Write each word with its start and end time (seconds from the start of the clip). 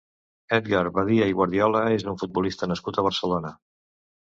Édgar 0.57 0.81
Badia 0.95 1.29
i 1.33 1.37
Guardiola 1.41 1.85
és 2.01 2.09
un 2.15 2.21
futbolista 2.25 2.75
nascut 2.75 2.99
a 3.03 3.09
Barcelona. 3.11 3.59